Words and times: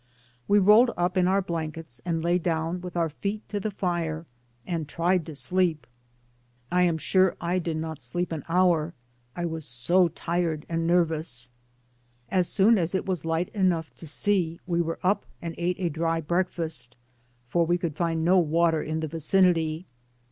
"We 0.47 0.57
rolled 0.57 0.89
up 0.97 1.15
in 1.15 1.27
our 1.27 1.43
blankets 1.43 2.01
and 2.05 2.23
lay 2.23 2.39
down 2.39 2.81
with 2.81 2.97
our 2.97 3.07
feet 3.11 3.47
to 3.49 3.59
the 3.59 3.69
fire 3.69 4.25
and 4.65 4.89
tried 4.89 5.27
to 5.27 5.35
sleep. 5.35 5.85
I 6.71 6.81
am 6.81 6.97
sure 6.97 7.35
I 7.39 7.59
did 7.59 7.77
not 7.77 8.01
sleep 8.01 8.31
an 8.31 8.43
hour, 8.49 8.95
I 9.35 9.45
was 9.45 9.63
so 9.63 10.07
tired 10.07 10.65
and 10.67 10.87
nervous. 10.87 11.51
As 12.31 12.49
soon 12.49 12.79
as 12.79 12.95
it 12.95 13.05
was 13.05 13.25
light 13.25 13.49
enough 13.49 13.93
to 13.97 14.07
see, 14.07 14.59
we 14.65 14.81
were 14.81 14.97
up 15.03 15.23
and 15.39 15.53
ate 15.59 15.77
a 15.79 15.89
dry 15.89 16.19
breakfast, 16.19 16.95
for 17.47 17.63
we 17.67 17.77
could 17.77 17.95
find 17.95 18.25
no 18.25 18.39
water 18.39 18.81
in 18.81 19.01
the 19.01 19.07
vicinity. 19.07 19.85